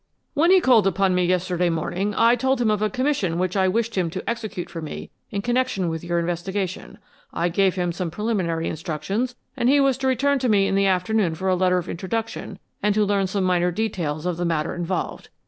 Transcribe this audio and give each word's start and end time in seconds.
"When 0.33 0.49
he 0.49 0.59
called 0.59 0.87
upon 0.87 1.13
me 1.13 1.25
yesterday 1.25 1.69
morning 1.69 2.15
I 2.17 2.35
told 2.35 2.59
him 2.59 2.71
of 2.71 2.81
a 2.81 2.89
commission 2.89 3.37
which 3.37 3.55
I 3.55 3.67
wished 3.67 3.95
him 3.95 4.09
to 4.09 4.27
execute 4.27 4.67
for 4.67 4.81
me 4.81 5.11
in 5.29 5.43
connection 5.43 5.89
with 5.89 6.03
your 6.03 6.17
investigation. 6.17 6.97
I 7.31 7.49
gave 7.49 7.75
him 7.75 7.91
some 7.91 8.09
preliminary 8.09 8.67
instructions 8.67 9.35
and 9.55 9.69
he 9.69 9.79
was 9.79 9.99
to 9.99 10.07
return 10.07 10.39
to 10.39 10.49
me 10.49 10.65
in 10.65 10.73
the 10.73 10.87
afternoon 10.87 11.35
for 11.35 11.49
a 11.49 11.55
letter 11.55 11.77
of 11.77 11.87
introduction 11.87 12.57
and 12.81 12.95
to 12.95 13.05
learn 13.05 13.27
some 13.27 13.43
minor 13.43 13.69
details 13.69 14.25
of 14.25 14.37
the 14.37 14.43
matter 14.45 14.73
involved. 14.73 15.29